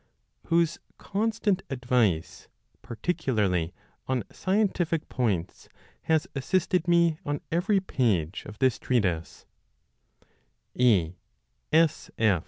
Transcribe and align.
whose 0.47 0.79
con 0.97 1.31
stant 1.31 1.61
advice, 1.69 2.47
particularly 2.81 3.71
on 4.07 4.23
scientific 4.31 5.07
points, 5.09 5.69
has 6.01 6.25
assisted 6.35 6.87
me 6.87 7.19
on 7.23 7.39
every 7.51 7.79
page 7.79 8.41
of 8.47 8.57
this 8.57 8.79
treatise. 8.79 9.45
E. 10.73 11.17